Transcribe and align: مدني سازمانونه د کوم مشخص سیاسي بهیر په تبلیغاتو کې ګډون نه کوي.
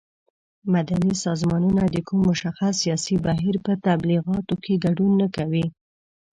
مدني 0.73 1.13
سازمانونه 1.23 1.83
د 1.89 1.97
کوم 2.07 2.19
مشخص 2.29 2.73
سیاسي 2.83 3.15
بهیر 3.25 3.55
په 3.65 3.71
تبلیغاتو 3.87 4.55
کې 4.63 4.81
ګډون 4.85 5.11
نه 5.21 5.27
کوي. 5.35 5.65